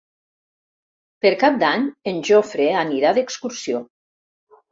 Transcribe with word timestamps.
Per 1.25 1.31
Cap 1.43 1.59
d'Any 1.63 1.85
en 2.11 2.23
Jofre 2.29 2.67
anirà 2.85 3.13
d'excursió. 3.19 3.83